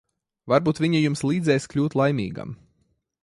Varbūt 0.53 0.79
viņa 0.83 1.01
jums 1.01 1.21
līdzēs 1.31 1.69
kļūt 1.75 1.99
laimīgam. 2.01 2.57